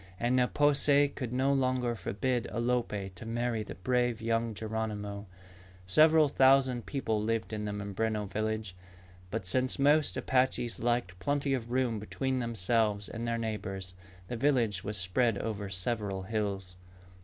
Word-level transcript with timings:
And 0.19 0.35
Ne 0.35 0.47
po 0.47 0.73
se 0.73 1.09
could 1.09 1.31
no 1.31 1.53
longer 1.53 1.93
forbid 1.93 2.47
Alope 2.49 3.13
to 3.13 3.23
marry 3.23 3.61
the 3.61 3.75
brave 3.75 4.19
young 4.19 4.55
Geronimo. 4.55 5.27
Several 5.85 6.27
thousand 6.27 6.87
people 6.87 7.21
lived 7.21 7.53
in 7.53 7.65
the 7.65 7.71
Mimbreno 7.71 8.25
village. 8.25 8.75
But 9.29 9.45
since 9.45 9.77
most 9.77 10.17
Apaches 10.17 10.79
liked 10.79 11.19
plenty 11.19 11.53
of 11.53 11.69
room 11.69 11.99
between 11.99 12.39
themselves 12.39 13.09
and 13.09 13.27
their 13.27 13.37
neighbors, 13.37 13.93
the 14.27 14.35
village 14.37 14.83
was 14.83 14.97
spread 14.97 15.37
over 15.37 15.69
several 15.69 16.23
hills. 16.23 16.77